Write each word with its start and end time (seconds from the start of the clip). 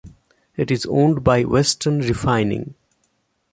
It 0.55 0.71
is 0.71 0.87
owned 0.87 1.23
by 1.23 1.43
Western 1.43 1.99
Refining. 1.99 2.73